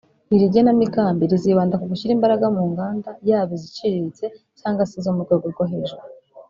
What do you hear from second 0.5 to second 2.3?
genamigambi rizibanda ku gushyira